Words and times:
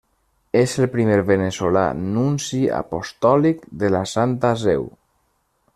És 0.61 0.71
el 0.83 0.87
primer 0.93 1.17
veneçolà 1.27 1.83
nunci 2.07 2.63
apostòlic 2.81 3.63
de 3.85 3.95
la 3.97 4.05
Santa 4.17 4.55
Seu. 4.67 4.89